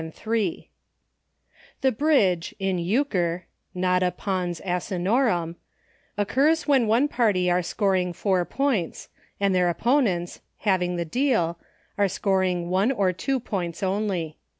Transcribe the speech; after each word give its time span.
and 0.01 0.15
III 0.27 0.67
The 1.81 1.91
Bridge, 1.91 2.55
in 2.57 2.79
Euchre,— 2.79 3.45
not 3.87 4.01
& 4.17 4.17
pons 4.17 4.59
asino 4.65 5.23
rum,— 5.27 5.57
occurs 6.23 6.65
when 6.67 6.87
one 6.87 7.07
party 7.07 7.51
are 7.51 7.61
scoring 7.61 8.11
four 8.11 8.43
points, 8.43 9.09
and 9.39 9.53
their 9.53 9.69
opponents, 9.69 10.41
having 10.61 10.95
the 10.95 11.05
deal, 11.05 11.59
are 11.99 12.07
scoring 12.07 12.71
one 12.71 12.91
or 12.91 13.13
two 13.13 13.39
points 13.39 13.83
only. 13.83 14.37